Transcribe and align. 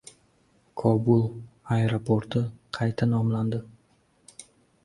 Kobul 0.79 1.21
aeroporti 1.77 2.43
qayta 2.79 3.09
nomlandi 3.15 3.61